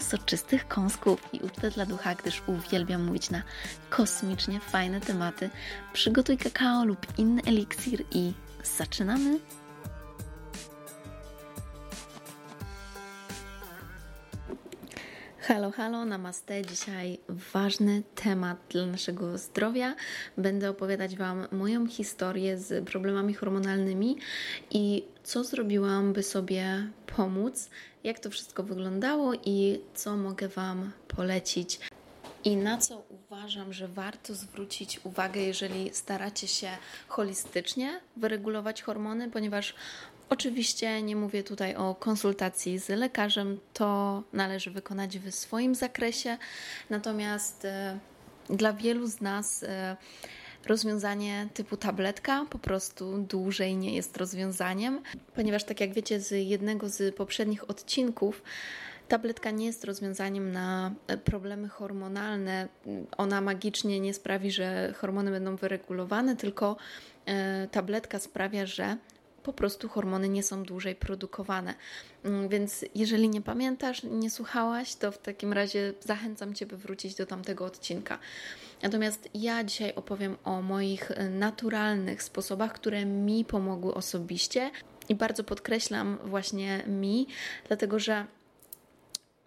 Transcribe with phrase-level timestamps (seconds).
[0.00, 3.42] soczystych kąsków i ucztę dla ducha, gdyż uwielbiam mówić na
[3.90, 5.50] kosmicznie fajne tematy.
[5.92, 8.32] Przygotuj kakao lub inny eliksir i
[8.78, 9.38] zaczynamy!
[15.48, 16.62] Halo, halo, namaste.
[16.62, 19.94] Dzisiaj ważny temat dla naszego zdrowia.
[20.36, 24.16] Będę opowiadać Wam moją historię z problemami hormonalnymi
[24.70, 26.88] i co zrobiłam, by sobie
[27.18, 27.70] pomóc,
[28.04, 31.80] jak to wszystko wyglądało i co mogę Wam polecić.
[32.44, 36.68] I na co uważam, że warto zwrócić uwagę, jeżeli staracie się
[37.08, 39.74] holistycznie wyregulować hormony, ponieważ
[40.30, 46.38] Oczywiście nie mówię tutaj o konsultacji z lekarzem, to należy wykonać w swoim zakresie,
[46.90, 47.98] natomiast e,
[48.50, 49.96] dla wielu z nas e,
[50.66, 55.00] rozwiązanie typu tabletka po prostu dłużej nie jest rozwiązaniem,
[55.34, 58.42] ponieważ tak jak wiecie z jednego z poprzednich odcinków,
[59.08, 62.68] Tabletka nie jest rozwiązaniem na e, problemy hormonalne.
[63.16, 66.76] Ona magicznie nie sprawi, że hormony będą wyregulowane, tylko
[67.70, 68.96] tabletka sprawia, że
[69.48, 71.74] po prostu hormony nie są dłużej produkowane.
[72.24, 77.14] Mm, więc jeżeli nie pamiętasz, nie słuchałaś, to w takim razie zachęcam Cię, by wrócić
[77.14, 78.18] do tamtego odcinka.
[78.82, 84.70] Natomiast ja dzisiaj opowiem o moich e, naturalnych sposobach, które mi pomogły osobiście.
[85.08, 87.26] I bardzo podkreślam właśnie mi,
[87.68, 88.26] dlatego że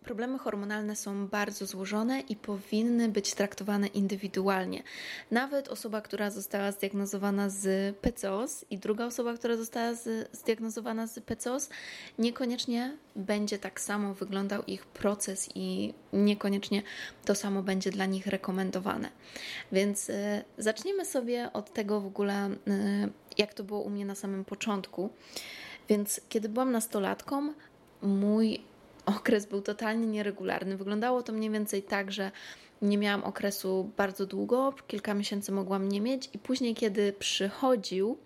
[0.04, 4.84] Problemy hormonalne są bardzo złożone i powinny być traktowane indywidualnie.
[5.32, 9.94] Nawet osoba, która została zdiagnozowana z PCOS i druga osoba, która została
[10.32, 11.70] zdiagnozowana z PCOS,
[12.20, 16.84] niekoniecznie będzie tak samo wyglądał ich proces i niekoniecznie
[17.26, 19.10] to samo będzie dla nich rekomendowane.
[19.72, 20.14] Więc y,
[20.58, 25.10] zacznijmy sobie od tego w ogóle, y, jak to było u mnie na samym początku.
[25.90, 27.54] Więc kiedy byłam nastolatką,
[28.02, 28.71] mój
[29.18, 30.78] okres był totalnie nieregularny.
[30.78, 32.32] Wyglądało to mniej więcej tak, że
[32.82, 38.18] nie miałam okresu bardzo długo, kilka miesięcy mogłam nie mieć, i później, kiedy przychodził,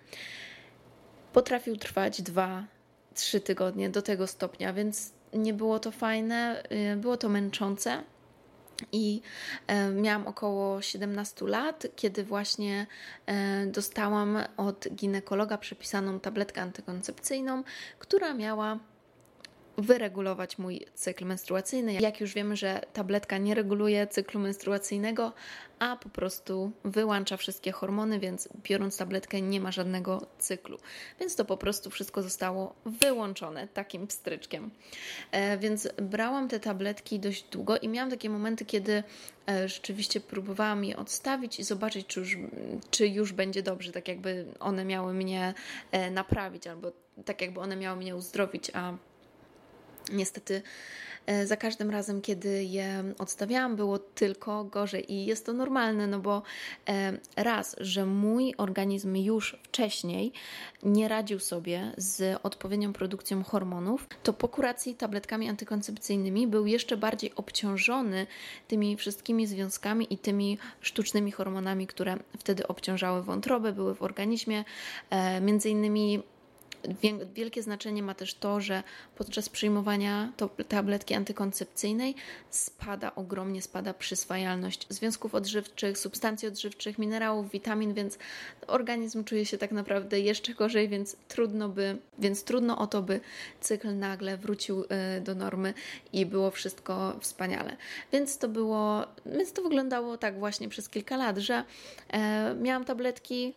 [1.34, 2.66] potrafił trwać dwa,
[3.14, 6.64] trzy tygodnie do tego stopnia, więc nie było to fajne,
[6.94, 8.04] y, było to męczące.
[8.92, 9.22] I
[9.68, 12.88] e, miałam około 17 lat, kiedy właśnie
[13.26, 17.64] e, dostałam od ginekologa przepisaną tabletkę antykoncepcyjną,
[18.00, 18.80] która miała
[19.78, 21.94] wyregulować mój cykl menstruacyjny.
[21.94, 25.34] Jak już wiemy, że tabletka nie reguluje cyklu menstruacyjnego,
[25.80, 30.78] a po prostu wyłącza wszystkie hormony, więc biorąc tabletkę nie ma żadnego cyklu.
[31.20, 34.72] Więc to po prostu wszystko zostało wyłączone takim pstryczkiem.
[35.32, 39.04] E, więc brałam te tabletki dość długo i miałam takie momenty, kiedy
[39.50, 42.38] e, rzeczywiście próbowałam je odstawić i zobaczyć, czy już,
[42.92, 45.54] czy już będzie dobrze, tak jakby one miały mnie
[45.92, 46.92] e, naprawić, albo
[47.26, 48.94] tak jakby one miały mnie uzdrowić, a
[50.12, 50.62] Niestety
[51.26, 55.14] e, za każdym razem, kiedy je odstawiałam, było tylko gorzej.
[55.14, 56.44] I jest to normalne, no bo
[56.90, 60.32] e, raz, że mój organizm już wcześniej
[60.84, 67.36] nie radził sobie z odpowiednią produkcją hormonów, to po kuracji tabletkami antykoncepcyjnymi był jeszcze bardziej
[67.36, 68.28] obciążony
[68.68, 74.64] tymi wszystkimi związkami i tymi sztucznymi hormonami, które wtedy obciążały wątrobę, były w organizmie,
[75.10, 76.24] e, między innymi
[77.34, 78.84] Wielkie znaczenie ma też to, że
[79.16, 80.32] podczas przyjmowania
[80.68, 82.16] tabletki antykoncepcyjnej
[82.50, 88.18] spada, ogromnie spada przyswajalność związków odżywczych, substancji odżywczych, minerałów, witamin, więc
[88.68, 93.20] organizm czuje się tak naprawdę jeszcze gorzej, więc trudno by, więc trudno o to, by
[93.62, 95.74] cykl nagle wrócił y, do normy
[96.14, 97.78] i było wszystko wspaniale.
[98.12, 101.64] Więc to było, więc to wyglądało tak właśnie przez kilka lat, że
[102.10, 103.54] e, miałam tabletki,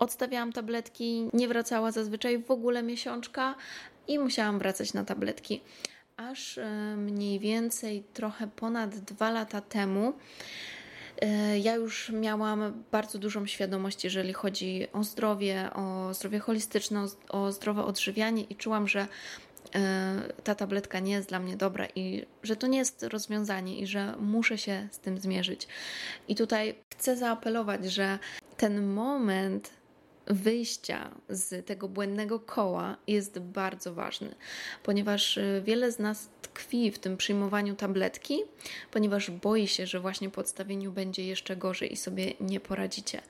[0.00, 3.54] odstawiałam tabletki, nie wracała zazwyczaj w ogóle miesiączka
[4.08, 5.60] i musiałam wracać na tabletki.
[6.16, 10.12] Aż e, mniej więcej trochę ponad dwa lata temu
[11.20, 17.52] e, ja już miałam bardzo dużą świadomość, jeżeli chodzi o zdrowie, o zdrowie holistyczne, o
[17.52, 19.06] zdrowe odżywianie i czułam, że
[19.74, 23.86] e, ta tabletka nie jest dla mnie dobra i że to nie jest rozwiązanie i
[23.86, 25.68] że muszę się z tym zmierzyć.
[26.28, 28.18] I tutaj chcę zaapelować, że
[28.56, 29.79] ten moment
[30.30, 34.34] wyjścia z tego błędnego koła jest bardzo ważny,
[34.82, 38.42] ponieważ y, wiele z nas tkwi w tym przyjmowaniu tabletki,
[38.90, 43.20] ponieważ boi się, że właśnie po odstawieniu będzie jeszcze gorzej i sobie nie poradzicie.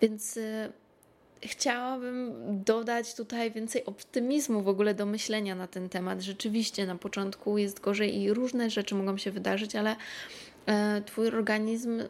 [0.00, 0.72] Więc y,
[1.42, 2.32] chciałabym
[2.64, 6.22] dodać tutaj więcej optymizmu w ogóle do myślenia na ten temat.
[6.22, 9.96] Rzeczywiście na początku jest gorzej i różne rzeczy mogą się wydarzyć, ale
[10.66, 12.02] e, Twój organizm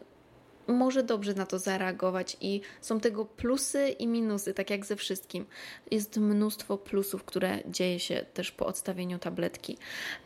[0.67, 5.45] może dobrze na to zareagować i są tego plusy i minusy, tak jak ze wszystkim.
[5.91, 9.77] Jest mnóstwo plusów, które dzieje się też po odstawieniu tabletki.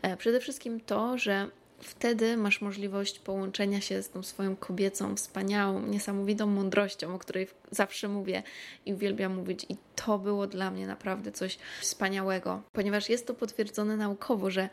[0.02, 1.50] E, przede wszystkim to, że
[1.80, 8.08] wtedy masz możliwość połączenia się z tą swoją kobiecą, wspaniałą, niesamowitą mądrością, o której zawsze
[8.08, 8.42] mówię
[8.86, 9.66] i uwielbiam mówić.
[9.68, 14.68] I to było dla mnie naprawdę coś wspaniałego, ponieważ jest to potwierdzone naukowo, że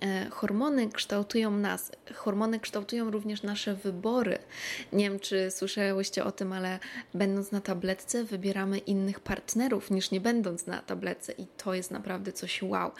[0.00, 4.38] e, hormony kształtują nas, hormony kształtują również nasze wybory.
[4.92, 6.78] Nie wiem, czy słyszałyście o tym, ale
[7.14, 12.32] będąc na tabletce, wybieramy innych partnerów niż nie będąc na tabletce, i to jest naprawdę
[12.32, 12.90] coś wow.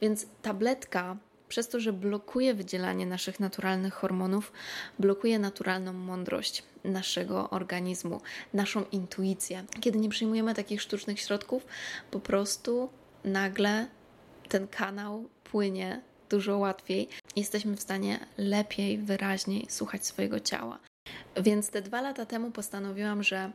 [0.00, 1.16] Więc tabletka
[1.50, 4.52] przez to, że blokuje wydzielanie naszych naturalnych hormonów,
[4.98, 8.20] blokuje naturalną mądrość naszego organizmu,
[8.54, 9.64] naszą intuicję.
[9.80, 11.66] Kiedy nie przyjmujemy takich sztucznych środków,
[12.10, 12.90] po prostu
[13.24, 13.86] nagle
[14.48, 16.00] ten kanał płynie
[16.30, 17.08] dużo łatwiej.
[17.36, 20.78] Jesteśmy w stanie lepiej, wyraźniej słuchać swojego ciała.
[21.36, 23.52] Więc te dwa lata temu postanowiłam, że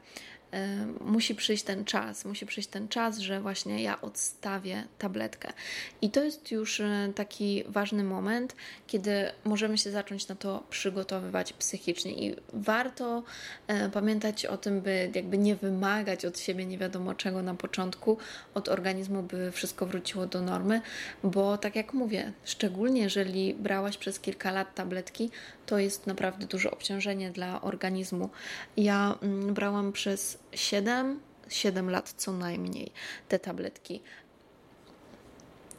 [1.02, 5.54] musi przyjść ten czas, musi przyjść ten czas, że właśnie ja odstawię tabletkę.
[6.02, 8.56] I to jest już e, taki ważny moment,
[8.88, 12.12] kiedy możemy się zacząć na to przygotowywać psychicznie.
[12.12, 13.24] I warto
[13.68, 18.18] e, pamiętać o tym, by jakby nie wymagać od siebie nie wiadomo czego na początku,
[18.54, 20.82] od organizmu, by wszystko wróciło do normy,
[21.24, 25.32] bo tak jak mówię, szczególnie jeżeli brałaś przez kilka lat tabletki,
[25.66, 28.30] to jest naprawdę duże obciążenie dla organizmu.
[28.78, 31.20] Ja mm, brałam przez 7,
[31.50, 32.92] 7 lat co najmniej
[33.28, 34.02] te tabletki.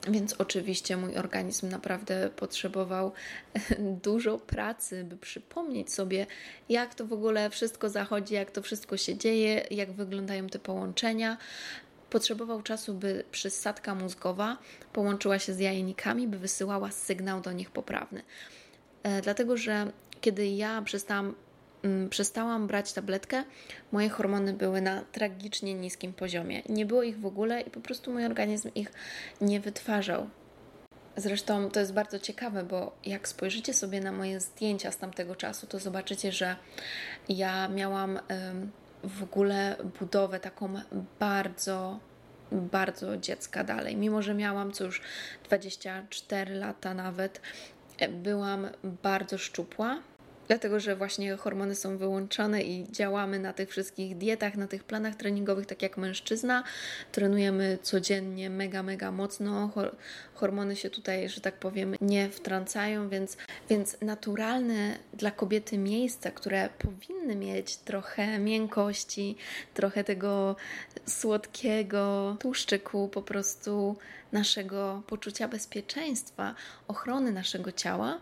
[0.09, 3.13] Więc oczywiście mój organizm naprawdę potrzebował
[4.05, 6.27] dużo pracy, by przypomnieć sobie,
[6.69, 11.37] jak to w ogóle wszystko zachodzi, jak to wszystko się dzieje, jak wyglądają te połączenia.
[12.11, 14.59] Potrzebował czasu, by przysadka mózgowa
[14.93, 18.23] połączyła się z jajnikami, by wysyłała sygnał do nich poprawny.
[19.07, 21.35] E, dlatego, że kiedy ja przestałam
[21.87, 23.45] Mm, przestałam brać tabletkę,
[23.93, 26.63] moje hormony były na tragicznie niskim poziomie.
[26.69, 28.93] Nie było ich w ogóle i po prostu mój organizm ich
[29.41, 30.29] nie wytwarzał.
[31.17, 35.67] Zresztą to jest bardzo ciekawe, bo jak spojrzycie sobie na moje zdjęcia z tamtego czasu,
[35.67, 36.57] to zobaczycie, że
[37.29, 38.19] ja miałam
[39.05, 40.69] w ogóle budowę taką
[41.21, 41.99] bardzo,
[42.53, 43.97] bardzo dziecka dalej.
[43.97, 45.03] Mimo, że miałam już
[45.45, 47.41] 24 lata nawet,
[48.09, 48.69] byłam
[49.03, 49.99] bardzo szczupła,
[50.49, 55.15] dlatego że właśnie hormony są wyłączone i działamy na tych wszystkich dietach, na tych planach
[55.15, 56.63] treningowych, tak jak mężczyzna.
[57.13, 59.71] Trenujemy codziennie mega, mega mocno.
[60.35, 63.37] Hormony się tutaj, że tak powiem, nie wtrącają, więc,
[63.71, 69.37] więc naturalne dla kobiety miejsca, które powinny mieć trochę miękkości,
[69.75, 70.57] trochę tego
[71.07, 73.97] słodkiego tłuszczyku, po prostu
[74.33, 76.55] naszego poczucia bezpieczeństwa,
[76.89, 78.21] ochrony naszego ciała,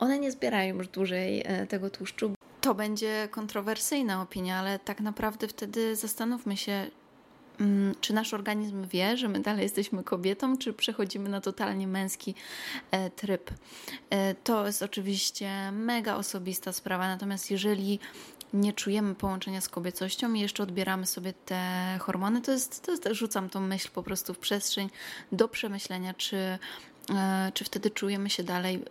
[0.00, 2.34] one nie zbierają już dłużej e, tego tłuszczu.
[2.60, 6.86] To będzie kontrowersyjna opinia, ale tak naprawdę wtedy zastanówmy się,
[7.60, 12.34] mm, czy nasz organizm wie, że my dalej jesteśmy kobietą, czy przechodzimy na totalnie męski
[12.90, 13.50] e, tryb.
[14.10, 17.98] E, to jest oczywiście mega osobista sprawa, natomiast jeżeli
[18.52, 23.08] nie czujemy połączenia z kobiecością i jeszcze odbieramy sobie te hormony, to jest, to jest
[23.10, 24.90] rzucam tą myśl po prostu w przestrzeń
[25.32, 26.58] do przemyślenia, czy,
[27.54, 28.84] czy wtedy czujemy się dalej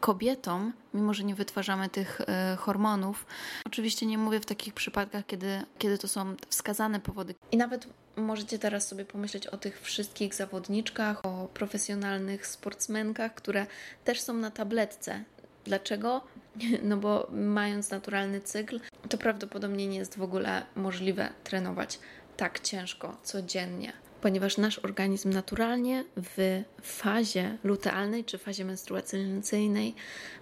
[0.00, 3.26] kobietom, mimo że nie wytwarzamy tych e, hormonów.
[3.66, 7.34] Oczywiście nie mówię w takich przypadkach, kiedy, kiedy to są wskazane powody.
[7.52, 13.66] I nawet możecie teraz sobie pomyśleć o tych wszystkich zawodniczkach, o profesjonalnych sportsmenkach, które
[14.04, 15.24] też są na tabletce.
[15.64, 16.20] Dlaczego?
[16.82, 21.98] No bo mając naturalny cykl, to prawdopodobnie nie jest w ogóle możliwe trenować
[22.36, 29.94] tak ciężko codziennie ponieważ nasz organizm naturalnie w fazie lutealnej czy fazie menstruacyjnej,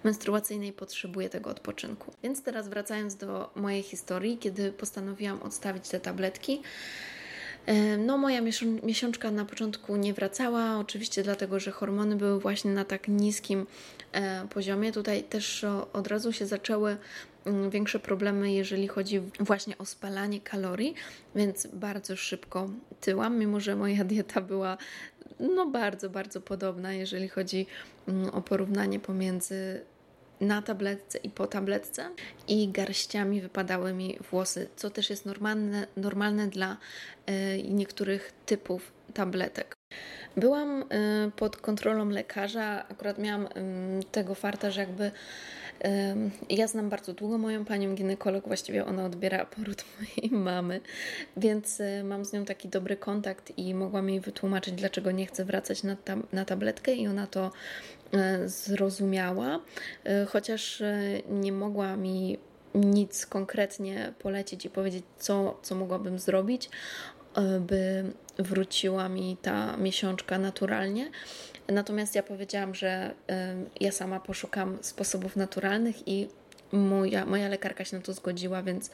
[0.03, 2.13] menstruacyjnej potrzebuje tego odpoczynku.
[2.23, 6.61] Więc teraz wracając do mojej historii, kiedy postanowiłam odstawić te tabletki,
[7.97, 8.41] no, moja
[8.83, 13.67] miesiączka na początku nie wracała, oczywiście dlatego, że hormony były właśnie na tak niskim
[14.11, 14.91] e, poziomie.
[14.91, 16.97] Tutaj też od razu się zaczęły
[17.69, 20.93] większe problemy, jeżeli chodzi właśnie o spalanie kalorii,
[21.35, 22.69] więc bardzo szybko
[23.01, 24.77] tyłam, mimo że moja dieta była
[25.39, 27.67] no bardzo, bardzo podobna, jeżeli chodzi
[28.07, 29.81] mm, o porównanie pomiędzy
[30.41, 32.09] na tabletce i po tabletce
[32.47, 36.77] i garściami wypadały mi włosy, co też jest normalne, normalne dla
[37.29, 39.75] y, niektórych typów tabletek.
[40.37, 43.47] Byłam y, pod kontrolą lekarza, akurat miałam
[44.11, 45.11] tego farta, że jakby
[46.49, 50.81] ja znam bardzo długo moją panią ginekolog, właściwie ona odbiera poród mojej mamy,
[51.37, 55.45] więc y, mam z nią taki dobry kontakt i mogłam jej wytłumaczyć, dlaczego nie chcę
[55.45, 55.97] wracać na,
[56.33, 57.51] na tabletkę i ona to
[58.13, 59.59] y, zrozumiała,
[60.27, 60.83] chociaż
[61.29, 62.37] nie mogła mi
[62.75, 66.69] nic konkretnie polecić i powiedzieć, co, co mogłabym zrobić,
[67.59, 68.03] by
[68.39, 71.11] wróciła mi ta miesiączka naturalnie.
[71.67, 73.13] Natomiast ja powiedziałam, że
[73.79, 76.27] ja sama poszukam sposobów naturalnych i
[76.71, 78.91] moja, moja lekarka się na to zgodziła, więc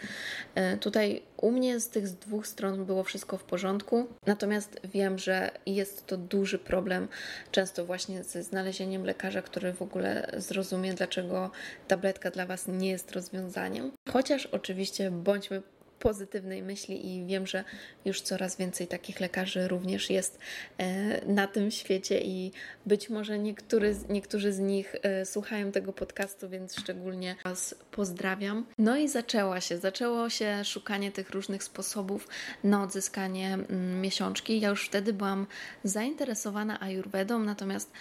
[0.55, 4.07] e, tutaj u mnie z tych dwóch stron było wszystko w porządku.
[4.27, 7.07] Natomiast wiem, że jest to duży problem,
[7.51, 11.51] często właśnie ze znalezieniem lekarza, który w ogóle zrozumie, dlaczego
[11.87, 13.91] tabletka dla Was nie jest rozwiązaniem.
[14.09, 15.61] Chociaż oczywiście bądźmy
[16.01, 17.63] pozytywnej myśli i wiem, że
[18.05, 20.39] już coraz więcej takich lekarzy również jest
[20.77, 22.51] e, na tym świecie i
[22.86, 28.65] być może niektóry, niektórzy z nich e, słuchają tego podcastu, więc szczególnie Was pozdrawiam.
[28.77, 32.27] No i zaczęła się, zaczęło się szukanie tych różnych sposobów
[32.63, 34.60] na odzyskanie mm, miesiączki.
[34.60, 35.48] Ja już wtedy byłam
[35.84, 37.91] zainteresowana ayurvedą, natomiast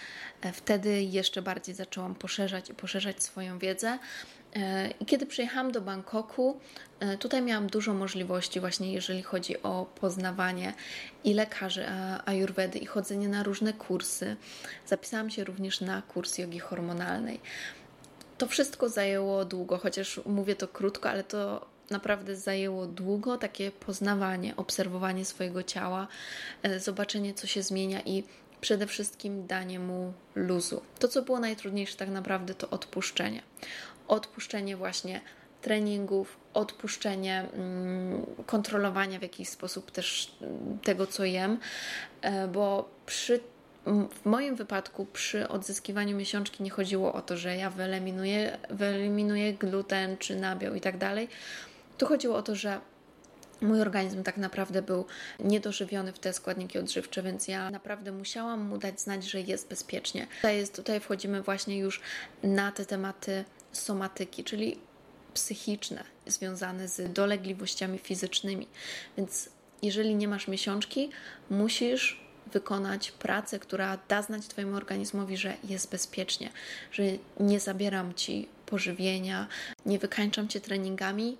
[0.41, 3.99] e, wtedy jeszcze bardziej zaczęłam poszerzać i poszerzać swoją wiedzę.
[4.99, 6.59] I kiedy przyjechałam do Bangkoku,
[6.99, 10.73] e, tutaj miałam dużo możliwości, właśnie jeżeli chodzi o poznawanie
[11.23, 11.85] i lekarzy
[12.25, 14.35] ayurvedy, i chodzenie na różne kursy.
[14.85, 17.39] Zapisałam się również na kurs jogi hormonalnej.
[18.37, 24.55] To wszystko zajęło długo, chociaż mówię to krótko, ale to naprawdę zajęło długo takie poznawanie,
[24.55, 26.07] obserwowanie swojego ciała,
[26.63, 28.23] e, zobaczenie, co się zmienia i
[28.61, 30.81] przede wszystkim danie mu luzu.
[30.99, 33.41] To, co było najtrudniejsze, tak naprawdę, to odpuszczenie
[34.11, 35.21] odpuszczenie właśnie
[35.61, 41.59] treningów, odpuszczenie mm, kontrolowania w jakiś sposób też mm, tego, co jem,
[42.21, 43.39] e, bo przy
[43.85, 50.17] w moim wypadku przy odzyskiwaniu miesiączki nie chodziło o to, że ja wyeliminuję, wyeliminuję gluten
[50.17, 51.27] czy nabiał i tak dalej.
[51.97, 52.79] Tu chodziło o to, że
[53.61, 55.05] mój organizm tak naprawdę był
[55.39, 60.27] niedożywiony w te składniki odżywcze, więc ja naprawdę musiałam mu dać znać, że jest bezpiecznie.
[60.35, 62.01] Tutaj, jest, tutaj wchodzimy właśnie już
[62.43, 64.77] na te tematy somatyki, czyli
[65.33, 68.67] psychiczne, związane z dolegliwościami fizycznymi.
[69.17, 69.49] Więc
[69.81, 71.09] jeżeli nie masz miesiączki,
[71.49, 76.49] musisz wykonać pracę, która da znać Twojemu organizmowi, że jest bezpiecznie,
[76.91, 77.03] że
[77.39, 79.47] nie zabieram Ci pożywienia,
[79.85, 81.37] nie wykańczam Cię treningami,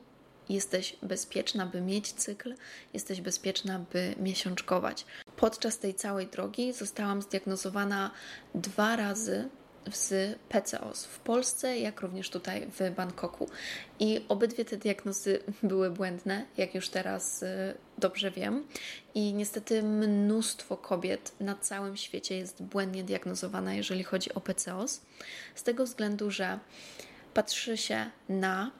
[0.49, 2.55] jesteś bezpieczna, by mieć cykl,
[2.93, 5.05] jesteś bezpieczna, by miesiączkować.
[5.37, 8.11] Podczas tej całej drogi zostałam zdiagnozowana
[8.55, 9.49] dwa razy
[9.93, 13.49] z PCOS w Polsce, jak również tutaj w Bangkoku.
[13.99, 18.63] I obydwie te diagnozy były błędne, jak już teraz y, dobrze wiem.
[19.15, 25.01] I niestety mnóstwo kobiet na całym świecie jest błędnie diagnozowana, jeżeli chodzi o PCOS,
[25.55, 26.59] z tego względu, że
[27.33, 28.71] patrzy się na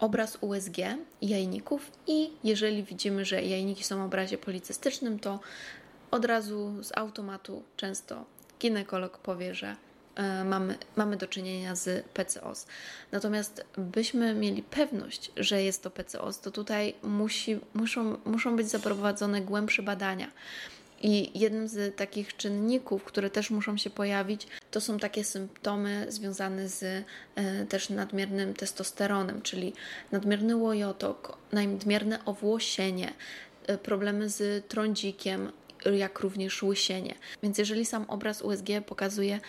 [0.00, 0.76] obraz USG
[1.22, 5.40] jajników i jeżeli widzimy, że jajniki są w obrazie policystycznym, to
[6.10, 8.24] od razu z automatu często
[8.60, 9.76] ginekolog powie, że
[10.44, 12.66] mamy, mamy do czynienia z PCOS.
[13.12, 19.40] Natomiast byśmy mieli pewność, że jest to PCOS, to tutaj musi, muszą, muszą być zaprowadzone
[19.40, 20.30] głębsze badania.
[21.02, 26.68] I jednym z takich czynników, które też muszą się pojawić, to są takie symptomy związane
[26.68, 26.82] z
[27.34, 29.72] e, też nadmiernym testosteronem, czyli
[30.12, 33.12] nadmierny łojotok, nadmierne owłosienie,
[33.66, 35.52] e, problemy z trądzikiem,
[35.84, 37.14] jak również łysienie.
[37.42, 39.40] Więc jeżeli sam obraz USG pokazuje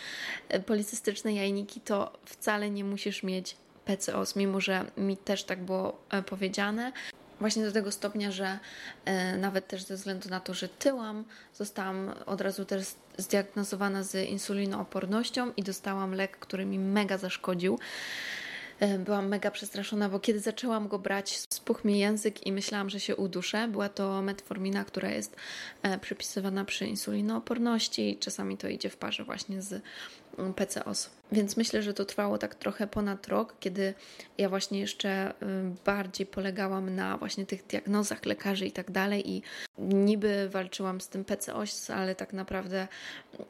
[0.50, 6.02] e, policystyczne jajniki, to wcale nie musisz mieć PCOS, mimo że mi też tak było
[6.10, 6.92] e, powiedziane.
[7.40, 8.60] Właśnie do tego stopnia, że
[9.06, 11.24] e, nawet też ze względu na to, że tyłam,
[11.54, 12.86] zostałam od razu też
[13.18, 17.80] zdiagnozowana z insulinoopornością i dostałam lek, który mi mega zaszkodził.
[18.82, 23.00] E, byłam mega przestraszona, bo kiedy zaczęłam go brać, spuchł mi język i myślałam, że
[23.00, 23.68] się uduszę.
[23.68, 25.36] Była to metformina, która jest
[25.84, 28.18] e, przypisywana przy insulinooporności.
[28.20, 29.84] Czasami to idzie w parze właśnie z
[30.56, 31.10] PCOS.
[31.32, 33.94] Więc myślę, że to trwało tak trochę ponad rok, kiedy
[34.38, 35.36] ja właśnie jeszcze y,
[35.86, 39.42] bardziej polegałam na właśnie tych diagnozach lekarzy i tak dalej i
[39.78, 42.88] niby walczyłam z tym PCOS, ale tak naprawdę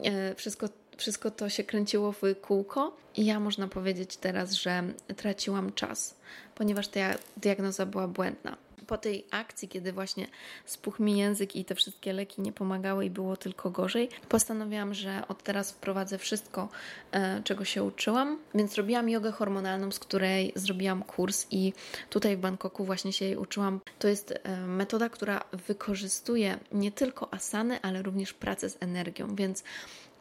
[0.04, 4.84] e, wszystko wszystko to się kręciło w kółko i ja można powiedzieć teraz, że
[5.16, 6.16] traciłam czas,
[6.56, 7.00] ponieważ ta
[7.38, 8.58] diagnoza była błędna.
[8.92, 10.28] Po tej akcji, kiedy właśnie
[10.66, 15.24] spuchł mi język i te wszystkie leki nie pomagały i było tylko gorzej, postanowiłam, że
[15.28, 16.70] od teraz wprowadzę wszystko,
[17.12, 18.40] e, czego się uczyłam.
[18.56, 21.74] Więc robiłam jogę hormonalną, z której zrobiłam kurs i
[22.10, 23.80] tutaj w Bangkoku właśnie się jej uczyłam.
[24.00, 29.64] To jest e, metoda, która wykorzystuje nie tylko asany, ale również pracę z energią, więc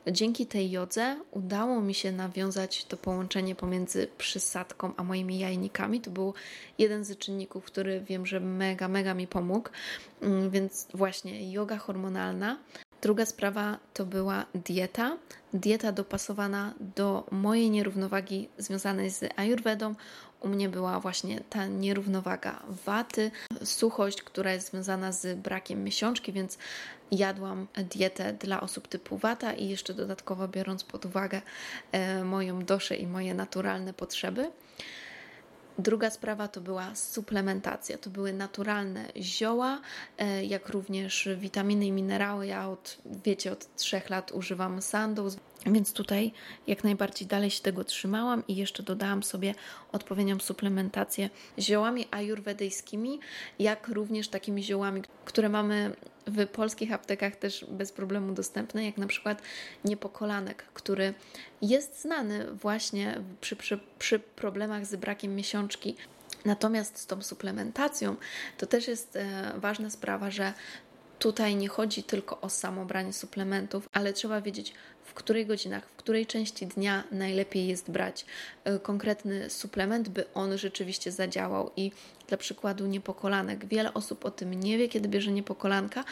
[0.07, 6.00] Dzięki tej jodze udało mi się nawiązać to połączenie pomiędzy przysadką a moimi jajnikami.
[6.00, 6.35] To był
[6.78, 9.69] jeden z czynników, który wiem, że mega, mega mi pomógł.
[10.23, 12.59] Mm, więc właśnie yoga hormonalna.
[13.02, 15.16] Druga sprawa to była dieta.
[15.54, 19.95] Dieta dopasowana do mojej nierównowagi związanej z ayurvedą.
[20.40, 23.30] U mnie była właśnie ta nierównowaga waty,
[23.64, 26.59] suchość, która jest związana z brakiem miesiączki, więc
[27.11, 31.42] jadłam dietę dla osób typu wata i jeszcze dodatkowo biorąc pod uwagę
[31.92, 34.50] e, moją doszę i moje naturalne potrzeby.
[35.80, 37.99] Druga sprawa to była suplementacja.
[37.99, 39.80] To były naturalne zioła,
[40.18, 42.46] e, jak również witaminy i minerały.
[42.46, 45.30] Ja od, wiecie, od trzech lat używam sandu,
[45.67, 46.33] więc tutaj
[46.67, 49.55] jak najbardziej dalej się tego trzymałam i jeszcze dodałam sobie
[49.93, 53.21] odpowiednią suplementację ziołami ajurwedyjskimi,
[53.59, 59.07] jak również takimi ziołami, które mamy w polskich aptekach też bez problemu dostępne, jak na
[59.07, 59.43] przykład
[59.85, 61.14] niepokolanek, który
[61.62, 65.97] jest znany właśnie przy, przy, przy problemach z brakiem miesiączki.
[66.45, 68.17] Natomiast z tą suplementacją
[68.59, 70.52] to też jest e, ważna sprawa, że
[71.19, 74.75] tutaj nie chodzi tylko o samo branie suplementów, ale trzeba wiedzieć,
[75.11, 78.26] w której godzinach, w której części dnia najlepiej jest brać
[78.64, 81.71] e, konkretny suplement, by on rzeczywiście zadziałał.
[81.76, 81.93] I
[82.31, 83.67] dla przykładu niepokolanek.
[83.67, 86.05] Wiele osób o tym nie wie, kiedy bierze niepokolanka.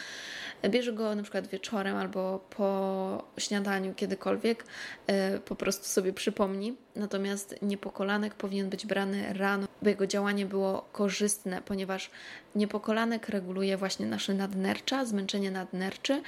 [0.69, 4.65] Bierze go na przykład wieczorem albo po śniadaniu, kiedykolwiek,
[5.07, 6.75] e, po prostu sobie przypomni.
[6.95, 12.11] Natomiast niepokolanek powinien być brany rano, by jego działanie było korzystne, ponieważ
[12.55, 16.21] niepokolanek reguluje właśnie nasze nadnercza, zmęczenie nadnerczy,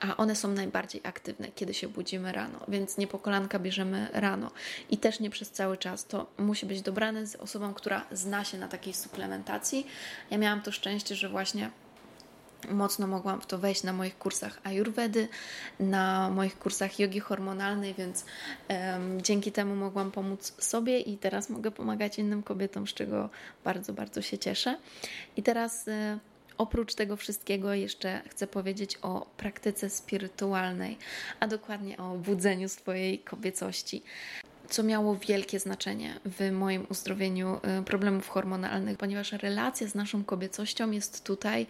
[0.00, 4.50] a one są najbardziej aktywne, kiedy się budzimy rano, więc nie po kolanka bierzemy rano
[4.90, 6.06] i też nie przez cały czas.
[6.06, 9.86] To musi być dobrane z osobą, która zna się na takiej suplementacji.
[10.30, 11.70] Ja miałam to szczęście, że właśnie
[12.68, 15.28] mocno mogłam w to wejść na moich kursach ayurvedy,
[15.80, 18.24] na moich kursach jogi hormonalnej, więc
[18.68, 23.30] um, dzięki temu mogłam pomóc sobie i teraz mogę pomagać innym kobietom, z czego
[23.64, 24.78] bardzo, bardzo się cieszę.
[25.36, 26.18] I teraz y,
[26.58, 30.98] Oprócz tego wszystkiego jeszcze chcę powiedzieć o praktyce spirytualnej,
[31.40, 34.02] a dokładnie o budzeniu swojej kobiecości
[34.68, 40.90] co miało wielkie znaczenie w moim uzdrowieniu y, problemów hormonalnych, ponieważ relacja z naszą kobiecością
[40.90, 41.66] jest tutaj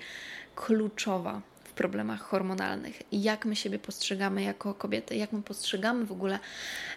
[0.55, 3.03] kluczowa w problemach hormonalnych.
[3.13, 6.39] Jak my siebie postrzegamy jako kobiety, jak my postrzegamy w ogóle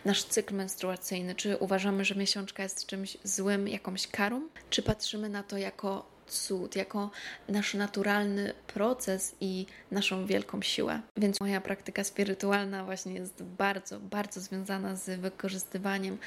[0.06, 1.36] nasz cykl menstruacyjny?
[1.36, 4.41] Czy uważamy, że miesiączka jest czymś złym, jakąś karą?
[4.69, 7.12] Czy patrzymy na to jako cud, jako
[7.48, 11.02] nasz naturalny proces i naszą wielką siłę.
[11.18, 16.18] Więc moja praktyka spirytualna właśnie jest bardzo, bardzo związana z wykorzystywaniem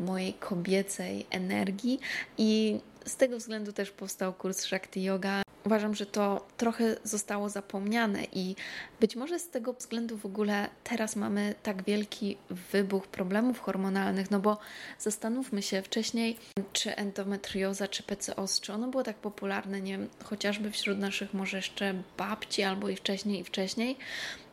[0.00, 2.00] mojej kobiecej energii
[2.38, 5.42] i z tego względu też powstał kurs Shakti Yoga.
[5.64, 8.56] Uważam, że to trochę zostało zapomniane i
[9.00, 12.36] być może z tego względu w ogóle teraz mamy tak wielki
[12.72, 14.58] wybuch problemów hormonalnych, no bo
[14.98, 16.36] zastanówmy się wcześniej,
[16.72, 21.56] czy endometrioza, czy PCOS, czy ono było tak popularne, nie wiem, chociażby wśród naszych może
[21.56, 23.96] jeszcze babci albo i wcześniej i wcześniej.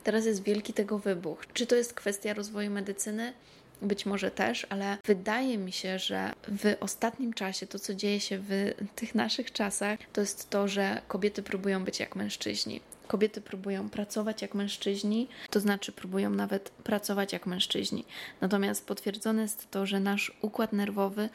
[0.04, 1.54] Teraz jest wielki tego wybuch.
[1.54, 3.34] Czy to jest kwestia rozwoju medycyny?
[3.82, 8.40] Być może też, ale wydaje mi się, że w ostatnim czasie to, co dzieje się
[8.40, 12.82] w tych naszych czasach, to jest to, że kobiety próbują być jak mężczyźni.
[13.08, 18.06] Kobiety próbują pracować jak mężczyźni, to znaczy próbują nawet pracować jak mężczyźni.
[18.42, 21.30] Natomiast potwierdzone jest to, że nasz układ nerwowy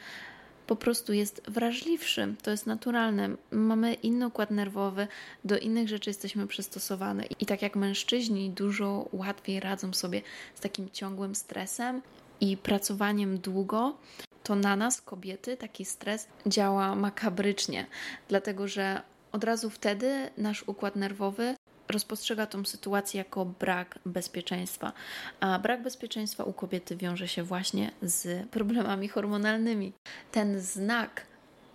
[0.67, 2.35] po prostu jest wrażliwszy.
[2.43, 3.29] To jest naturalne.
[3.51, 5.07] Mamy inny układ nerwowy,
[5.43, 7.25] do innych rzeczy jesteśmy przystosowane.
[7.39, 10.21] I tak jak mężczyźni dużo łatwiej radzą sobie
[10.55, 12.01] z takim ciągłym stresem,
[12.41, 13.97] i pracowaniem długo,
[14.43, 17.85] to na nas, kobiety, taki stres działa makabrycznie,
[18.27, 21.55] dlatego że od razu wtedy nasz układ nerwowy
[21.89, 24.93] rozpostrzega tą sytuację jako brak bezpieczeństwa.
[25.39, 29.93] A brak bezpieczeństwa u kobiety wiąże się właśnie z problemami hormonalnymi.
[30.31, 31.25] Ten znak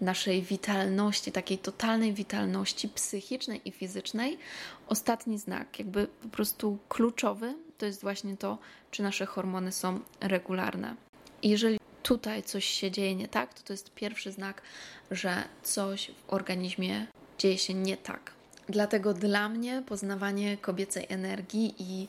[0.01, 4.39] naszej witalności, takiej totalnej witalności psychicznej i fizycznej,
[4.87, 8.59] ostatni znak, jakby po prostu kluczowy, to jest właśnie to,
[8.91, 10.97] czy nasze hormony są regularne.
[11.43, 14.63] Jeżeli tutaj coś się dzieje nie tak, to to jest pierwszy znak,
[15.11, 17.07] że coś w organizmie
[17.39, 18.33] dzieje się nie tak.
[18.69, 22.09] Dlatego dla mnie poznawanie kobiecej energii i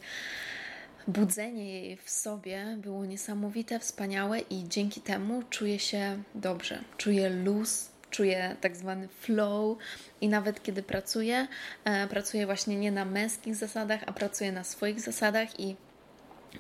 [1.08, 6.84] budzenie jej w sobie było niesamowite, wspaniałe i dzięki temu czuję się dobrze.
[6.98, 9.78] Czuję luz, czuję tak zwany flow
[10.22, 11.48] i nawet kiedy pracuję,
[11.84, 15.76] e, pracuję właśnie nie na męskich zasadach, a pracuję na swoich zasadach i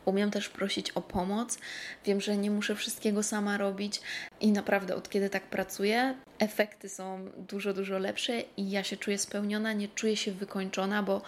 [0.05, 1.59] Umiem też prosić o pomoc.
[2.05, 4.01] Wiem, że nie muszę wszystkiego sama robić
[4.39, 9.17] i naprawdę od kiedy tak pracuję, efekty są dużo, dużo lepsze i ja się czuję
[9.17, 11.21] spełniona, nie czuję się wykończona, bo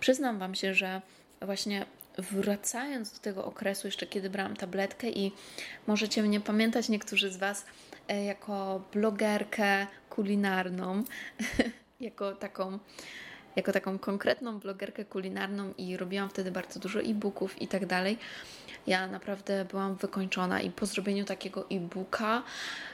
[0.00, 1.02] przyznam Wam się, że
[1.42, 1.86] właśnie
[2.18, 5.32] wracając do tego okresu, jeszcze kiedy brałam tabletkę i
[5.86, 7.66] możecie mnie pamiętać niektórzy z Was
[8.08, 11.04] e, jako blogerkę kulinarną,
[12.00, 12.78] jako taką
[13.56, 18.18] jako taką konkretną blogerkę kulinarną i robiłam wtedy bardzo dużo e-booków i tak dalej.
[18.86, 22.42] Ja naprawdę byłam wykończona i po zrobieniu takiego e-booka,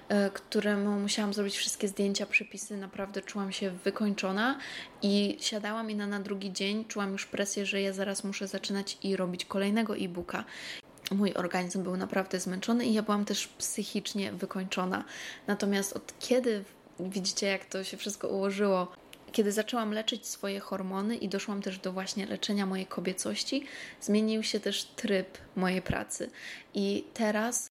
[0.09, 4.59] e, któremu musiałam zrobić wszystkie zdjęcia, przepisy, naprawdę czułam się wykończona
[5.03, 8.99] i siadałam i na, na drugi dzień czułam już presję, że ja zaraz muszę zaczynać
[9.03, 10.44] i robić kolejnego e-booka
[11.11, 15.05] mój organizm był naprawdę zmęczony i ja byłam też psychicznie wykończona.
[15.46, 16.64] Natomiast od kiedy
[17.01, 18.92] widzicie, jak to się wszystko ułożyło,
[19.33, 23.65] kiedy zaczęłam leczyć swoje hormony i doszłam też do właśnie leczenia mojej kobiecości,
[24.01, 26.31] zmienił się też tryb mojej pracy.
[26.75, 27.71] I teraz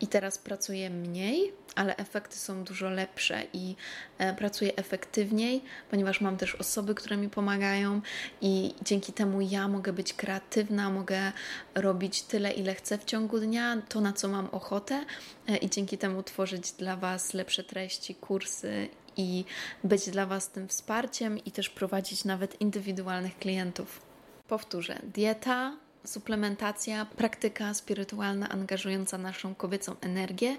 [0.00, 3.76] i teraz pracuję mniej, ale efekty są dużo lepsze i
[4.18, 8.00] e, pracuję efektywniej, ponieważ mam też osoby, które mi pomagają
[8.40, 11.32] i dzięki temu ja mogę być kreatywna, mogę
[11.74, 15.04] robić tyle, ile chcę w ciągu dnia, to na co mam ochotę
[15.48, 19.44] e, i dzięki temu tworzyć dla Was lepsze treści, kursy i
[19.84, 24.02] być dla Was tym wsparciem i też prowadzić nawet indywidualnych klientów.
[24.48, 30.56] Powtórzę: dieta, suplementacja, praktyka spirytualna angażująca naszą kobiecą energię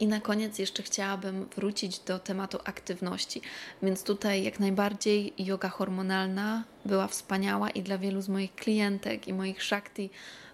[0.00, 3.40] i na koniec jeszcze chciałabym wrócić do tematu aktywności.
[3.82, 9.32] Więc tutaj jak najbardziej yoga hormonalna była wspaniała i dla wielu z moich klientek i
[9.32, 10.10] moich shakti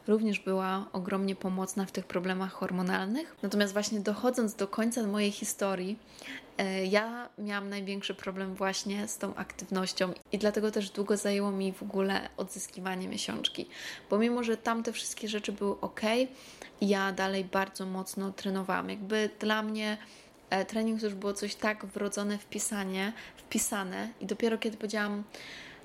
[0.07, 3.37] również była ogromnie pomocna w tych problemach hormonalnych.
[3.43, 5.99] Natomiast właśnie dochodząc do końca mojej historii,
[6.59, 11.73] e, ja miałam największy problem właśnie z tą aktywnością i dlatego też długo zajęło mi
[11.73, 13.69] w ogóle odzyskiwanie miesiączki.
[14.11, 16.01] Bo mimo, że tamte wszystkie rzeczy były ok,
[16.81, 18.91] ja dalej bardzo mocno trenowałam.
[18.91, 19.99] Jakby dla mnie
[20.51, 25.25] e, trening to już było coś tak wrodzone, wpisanie, wpisane i dopiero kiedy powiedziałam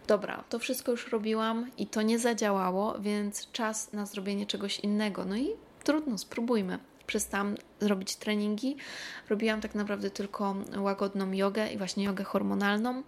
[0.10, 5.26] dobra, to wszystko już robiłam i to nie zadziałało, więc czas na zrobienie czegoś innego.
[5.26, 5.50] No i
[5.84, 6.80] trudno, spróbujmy.
[7.08, 8.76] Przestałam robić treningi,
[9.30, 13.04] robiłam tak naprawdę tylko łagodną jogę i właśnie jogę hormonalną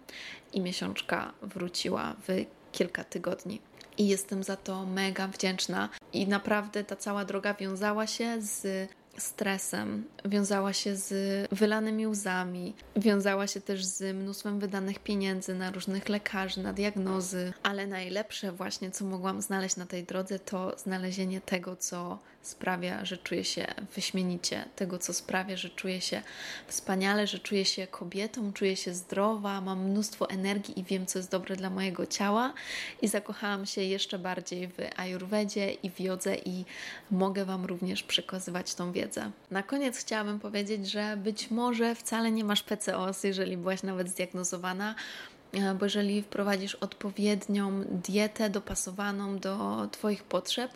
[0.54, 3.62] i miesiączka wróciła w kilka tygodni.
[3.98, 5.90] I jestem za to mega wdzięczna.
[6.14, 8.90] I naprawdę ta cała droga wiązała się z
[9.22, 11.14] stresem, wiązała się z
[11.52, 17.88] wylanymi łzami, wiązała się też z mnóstwem wydanych pieniędzy na różnych lekarzy, na diagnozy, ale
[17.88, 23.44] najlepsze właśnie, co mogłam znaleźć na tej drodze, to znalezienie tego, co sprawia, że czuję
[23.44, 26.22] się wyśmienicie, tego, co sprawia, że czuję się
[26.68, 31.32] wspaniale, że czuję się kobietą, czuję się zdrowa, mam mnóstwo energii i wiem, co jest
[31.32, 32.54] dobre dla mojego ciała
[33.02, 36.66] i zakochałam się jeszcze bardziej w ajurwedzie i w jodze i
[37.12, 39.32] mogę Wam również przekazywać tą wiedzę.
[39.52, 44.96] Na koniec chciałabym powiedzieć, że być może wcale nie masz PCOS, jeżeli byłaś nawet zdiagnozowana,
[45.54, 50.72] e, bo jeżeli wprowadzisz odpowiednią dietę dopasowaną do Twoich potrzeb,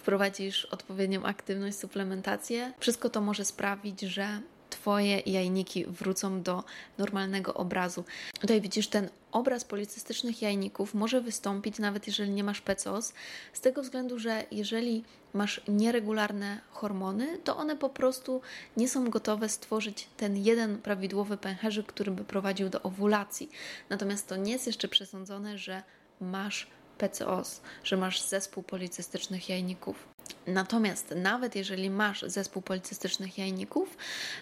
[0.00, 6.64] wprowadzisz odpowiednią aktywność, suplementację, wszystko to może sprawić, że Twoje jajniki wrócą do
[6.98, 8.04] normalnego obrazu.
[8.40, 13.12] Tutaj widzisz ten obraz policystycznych jajników może wystąpić nawet jeżeli nie masz PCOS,
[13.52, 18.40] z tego względu, że jeżeli masz nieregularne hormony, to one po prostu
[18.76, 23.50] nie są gotowe stworzyć ten jeden prawidłowy pęcherzyk, który by prowadził do owulacji.
[23.90, 25.82] Natomiast to nie jest jeszcze przesądzone, że
[26.20, 26.66] masz
[27.00, 30.08] PCOS, że masz zespół policystycznych jajników.
[30.46, 33.96] Natomiast nawet jeżeli masz zespół policystycznych jajników,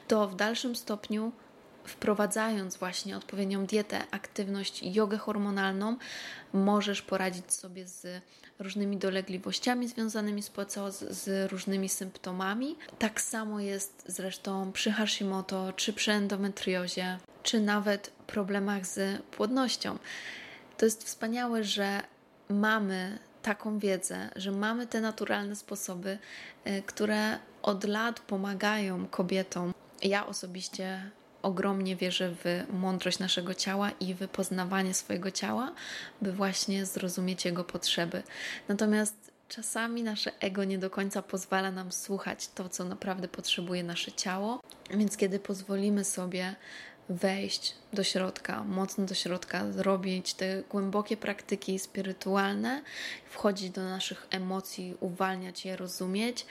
[0.09, 1.33] to w dalszym stopniu
[1.85, 5.97] wprowadzając właśnie odpowiednią dietę, aktywność, jogę hormonalną,
[6.53, 8.23] możesz poradzić sobie z
[8.59, 12.77] różnymi dolegliwościami związanymi z PCOS, z różnymi symptomami.
[12.99, 19.99] Tak samo jest zresztą przy Hashimoto, czy przy endometriozie, czy nawet problemach z płodnością.
[20.79, 22.03] To jest wspaniałe, że
[22.49, 26.19] mamy taką wiedzę, że mamy te naturalne sposoby,
[26.67, 29.75] y, które od lat pomagają kobietom.
[30.03, 31.11] Ja osobiście
[31.43, 34.29] ogromnie wierzę w mądrość naszego ciała i w
[34.95, 35.73] swojego ciała,
[36.23, 38.23] by właśnie zrozumieć jego potrzeby.
[38.69, 44.13] Natomiast czasami nasze ego nie do końca pozwala nam słuchać to, co naprawdę potrzebuje nasze
[44.13, 46.57] ciało, więc kiedy pozwolimy sobie
[47.09, 52.83] wejść do środka, mocno do środka, zrobić te głębokie praktyki spirytualne,
[53.31, 56.47] wchodzić do naszych emocji, uwalniać je, rozumieć.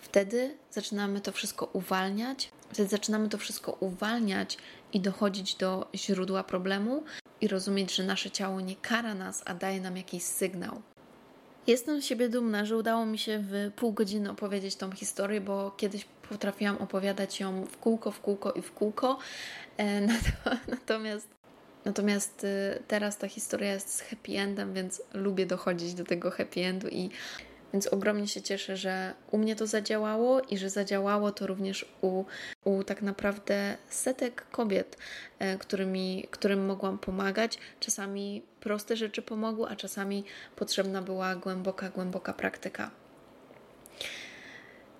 [0.00, 4.58] Wtedy zaczynamy to wszystko uwalniać, wtedy zaczynamy to wszystko uwalniać
[4.92, 7.04] i dochodzić do źródła problemu
[7.40, 10.82] i rozumieć, że nasze ciało nie kara nas, a daje nam jakiś sygnał.
[11.66, 15.70] Jestem z siebie dumna, że udało mi się w pół godziny opowiedzieć tą historię, bo
[15.70, 19.18] kiedyś potrafiłam opowiadać ją w kółko, w kółko i w kółko.
[19.78, 20.00] E,
[20.68, 21.28] natomiast,
[21.84, 26.60] natomiast y, teraz ta historia jest z happy endem, więc lubię dochodzić do tego happy
[26.60, 27.10] endu i
[27.72, 32.24] więc ogromnie się cieszę, że u mnie to zadziałało i że zadziałało to również u,
[32.64, 34.96] u tak naprawdę setek kobiet,
[35.38, 37.58] e, którymi, którym mogłam pomagać.
[37.80, 40.24] Czasami proste rzeczy pomogły, a czasami
[40.56, 43.01] potrzebna była głęboka, głęboka praktyka.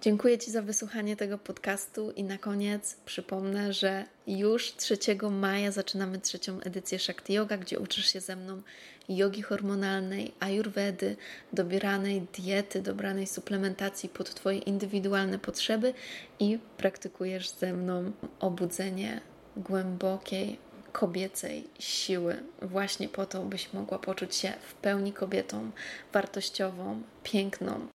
[0.02, 4.98] Dziękuję Ci za wysłuchanie tego podcastu i na koniec przypomnę, że już 3
[5.30, 8.62] maja zaczynamy trzecią edycję Shakti Yoga, gdzie uczysz się ze mną
[9.08, 11.16] jogi hormonalnej, ayurvedy,
[11.52, 15.94] dobieranej diety, dobranej suplementacji pod Twoje indywidualne potrzeby
[16.38, 19.20] i praktykujesz ze mną obudzenie
[19.56, 20.58] głębokiej,
[20.92, 25.70] kobiecej siły, właśnie po to, byś mogła poczuć się w pełni kobietą,
[26.12, 27.88] wartościową, piękną,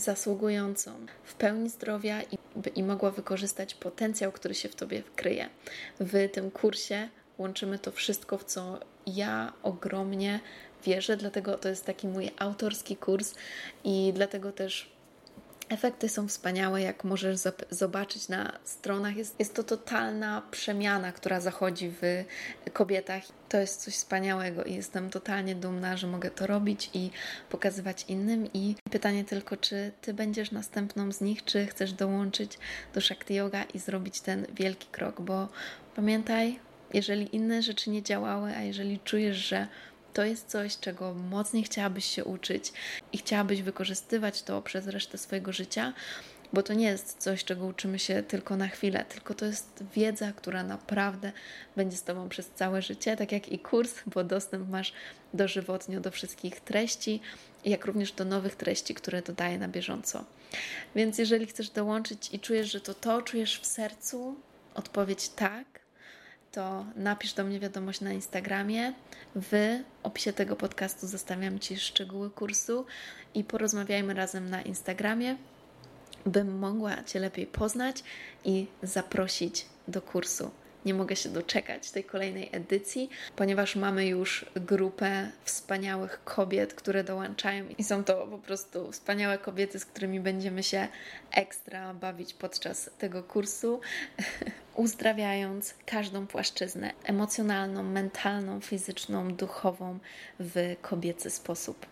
[0.00, 0.92] zasługującą,
[1.24, 2.38] w pełni zdrowia i,
[2.74, 5.48] i mogła wykorzystać potencjał, który się w tobie kryje.
[6.00, 7.08] W tym kursie
[7.38, 10.40] łączymy to wszystko, w co ja ogromnie
[10.84, 13.34] wierzę, dlatego to jest taki mój autorski kurs
[13.84, 14.99] i dlatego też
[15.70, 17.36] Efekty są wspaniałe, jak możesz
[17.70, 19.16] zobaczyć na stronach.
[19.16, 22.24] Jest, jest to totalna przemiana, która zachodzi w
[22.72, 23.22] kobietach.
[23.48, 27.10] To jest coś wspaniałego i jestem totalnie dumna, że mogę to robić i
[27.50, 28.52] pokazywać innym.
[28.54, 32.58] I pytanie tylko, czy ty będziesz następną z nich, czy chcesz dołączyć
[32.94, 35.48] do Shakti Yoga i zrobić ten wielki krok, bo
[35.96, 36.58] pamiętaj,
[36.94, 39.68] jeżeli inne rzeczy nie działały, a jeżeli czujesz, że
[40.20, 42.72] to jest coś, czego mocniej chciałabyś się uczyć
[43.12, 45.92] i chciałabyś wykorzystywać to przez resztę swojego życia,
[46.52, 50.32] bo to nie jest coś, czego uczymy się tylko na chwilę, tylko to jest wiedza,
[50.32, 51.32] która naprawdę
[51.76, 54.92] będzie z Tobą przez całe życie, tak jak i kurs, bo dostęp masz
[55.34, 57.20] dożywotnio do wszystkich treści,
[57.64, 60.24] jak również do nowych treści, które dodaję na bieżąco.
[60.94, 64.36] Więc jeżeli chcesz dołączyć i czujesz, że to to czujesz w sercu,
[64.74, 65.79] odpowiedź tak,
[66.52, 68.92] to napisz do mnie wiadomość na Instagramie.
[69.36, 72.86] W opisie tego podcastu zostawiam Ci szczegóły kursu
[73.34, 75.36] i porozmawiajmy razem na Instagramie,
[76.26, 78.04] bym mogła Cię lepiej poznać
[78.44, 80.50] i zaprosić do kursu.
[80.84, 87.64] Nie mogę się doczekać tej kolejnej edycji, ponieważ mamy już grupę wspaniałych kobiet, które dołączają
[87.78, 90.88] i są to po prostu wspaniałe kobiety, z którymi będziemy się
[91.32, 93.80] ekstra bawić podczas tego kursu,
[94.74, 99.98] uzdrawiając każdą płaszczyznę emocjonalną, mentalną, fizyczną, duchową
[100.40, 101.86] w kobiecy sposób.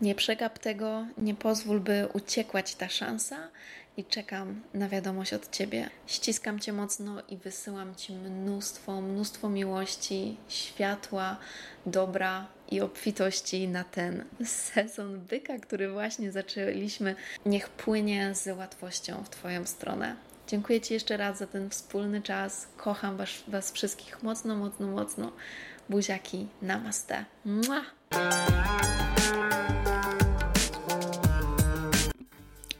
[0.00, 3.50] Nie przegap tego, nie pozwól, by uciekła ci ta szansa
[3.96, 5.90] i czekam na wiadomość od Ciebie.
[6.06, 11.36] Ściskam Cię mocno i wysyłam Ci mnóstwo, mnóstwo miłości, światła,
[11.86, 17.14] dobra i obfitości na ten sezon byka, który właśnie zaczęliśmy.
[17.46, 20.16] Niech płynie z łatwością w Twoją stronę.
[20.46, 22.68] Dziękuję Ci jeszcze raz za ten wspólny czas.
[22.76, 25.32] Kocham Was, was wszystkich mocno, mocno, mocno.
[25.88, 27.24] Buziaki, namaste.
[27.44, 27.84] Mua!